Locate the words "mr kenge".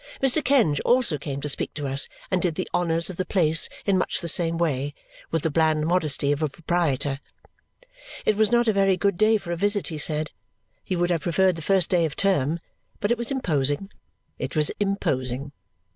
0.19-0.79